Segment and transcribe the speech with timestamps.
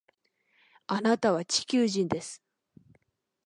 [0.87, 2.41] あなたは地球人です